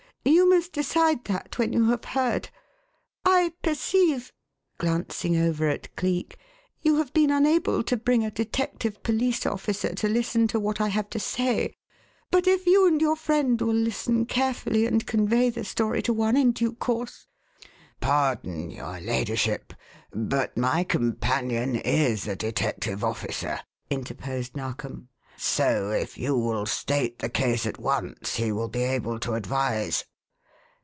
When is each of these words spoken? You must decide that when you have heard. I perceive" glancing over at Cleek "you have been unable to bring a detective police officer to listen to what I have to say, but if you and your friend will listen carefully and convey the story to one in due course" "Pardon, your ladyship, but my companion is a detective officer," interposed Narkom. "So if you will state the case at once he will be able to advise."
You 0.23 0.47
must 0.47 0.73
decide 0.73 1.25
that 1.25 1.57
when 1.57 1.73
you 1.73 1.85
have 1.89 2.05
heard. 2.05 2.49
I 3.25 3.53
perceive" 3.63 4.31
glancing 4.77 5.35
over 5.35 5.67
at 5.67 5.95
Cleek 5.95 6.37
"you 6.83 6.97
have 6.97 7.11
been 7.13 7.31
unable 7.31 7.81
to 7.81 7.97
bring 7.97 8.23
a 8.23 8.29
detective 8.29 9.01
police 9.01 9.47
officer 9.47 9.95
to 9.95 10.07
listen 10.07 10.47
to 10.49 10.59
what 10.59 10.79
I 10.79 10.89
have 10.89 11.09
to 11.11 11.19
say, 11.19 11.73
but 12.29 12.45
if 12.45 12.67
you 12.67 12.85
and 12.85 13.01
your 13.01 13.15
friend 13.15 13.59
will 13.59 13.73
listen 13.73 14.27
carefully 14.27 14.85
and 14.85 15.07
convey 15.07 15.49
the 15.49 15.63
story 15.65 16.03
to 16.03 16.13
one 16.13 16.37
in 16.37 16.51
due 16.51 16.73
course" 16.73 17.25
"Pardon, 17.99 18.69
your 18.69 18.99
ladyship, 18.99 19.73
but 20.13 20.55
my 20.55 20.83
companion 20.83 21.77
is 21.77 22.27
a 22.27 22.35
detective 22.35 23.03
officer," 23.03 23.59
interposed 23.89 24.55
Narkom. 24.55 25.09
"So 25.35 25.89
if 25.89 26.15
you 26.19 26.37
will 26.37 26.67
state 26.67 27.17
the 27.19 27.29
case 27.29 27.65
at 27.65 27.79
once 27.79 28.35
he 28.35 28.51
will 28.51 28.69
be 28.69 28.83
able 28.83 29.17
to 29.21 29.33
advise." 29.33 30.05